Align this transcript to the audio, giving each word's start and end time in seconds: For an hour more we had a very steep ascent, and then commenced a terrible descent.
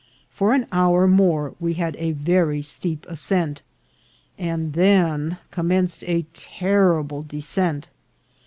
For 0.31 0.53
an 0.55 0.65
hour 0.71 1.05
more 1.05 1.53
we 1.59 1.75
had 1.75 1.95
a 1.97 2.13
very 2.13 2.63
steep 2.63 3.05
ascent, 3.07 3.61
and 4.35 4.73
then 4.73 5.37
commenced 5.51 6.03
a 6.05 6.25
terrible 6.33 7.21
descent. 7.21 7.87